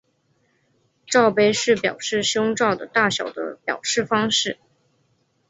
[1.05, 4.57] 罩杯是表示胸罩的大小的表示方式。